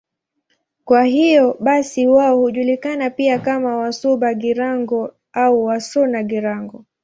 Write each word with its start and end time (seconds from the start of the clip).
Kwa 0.85 1.03
hiyo 1.03 1.57
basi 1.59 2.07
wao 2.07 2.37
hujulikana 2.39 3.09
pia 3.09 3.39
kama 3.39 3.75
Wasuba-Girango 3.77 5.13
au 5.33 5.65
Wasuna-Girango. 5.65 6.85